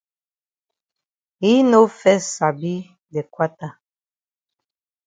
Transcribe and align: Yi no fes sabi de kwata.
Yi 1.41 1.53
no 1.71 1.81
fes 1.99 2.23
sabi 2.35 2.75
de 3.13 3.21
kwata. 3.33 3.69